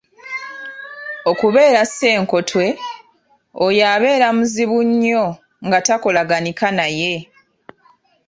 Okubeera 1.31 1.81
Ssenkotwe: 1.85 2.65
oyo 3.65 3.83
abeera 3.93 4.27
muzibu 4.37 4.79
nnyo 4.87 5.23
nga 5.65 5.79
takolaganika 5.87 6.67
naye. 6.79 7.13